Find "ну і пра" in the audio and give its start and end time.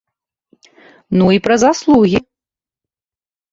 1.19-1.55